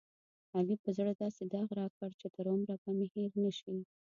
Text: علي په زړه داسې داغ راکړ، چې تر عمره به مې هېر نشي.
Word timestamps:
علي 0.55 0.75
په 0.83 0.89
زړه 0.97 1.11
داسې 1.23 1.43
داغ 1.53 1.67
راکړ، 1.79 2.09
چې 2.19 2.27
تر 2.35 2.45
عمره 2.53 2.75
به 2.81 2.89
مې 2.97 3.07
هېر 3.13 3.31
نشي. 3.43 3.77